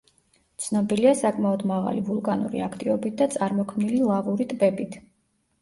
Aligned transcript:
ცნობილია 0.63 1.11
საკმაოდ 1.19 1.65
მაღალი 1.73 2.01
ვულკანური 2.07 2.63
აქტივობით 2.69 3.21
და 3.21 3.29
წარმოქმნილი 3.37 4.03
ლავური 4.09 4.49
ტბებით. 4.57 4.99